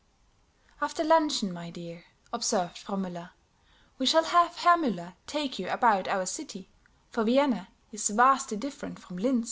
[0.81, 3.29] "After luncheon, my dear," observed Frau Müller,
[3.99, 6.69] "we shall have Herr Müller take you about our city;
[7.11, 9.39] for Vienna is vastly different from Linz."